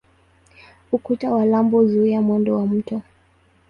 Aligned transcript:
Ukuta 0.91 1.31
wa 1.31 1.45
lambo 1.45 1.77
huzuia 1.79 2.21
mwendo 2.21 2.55
wa 2.57 2.65
mto. 2.67 3.01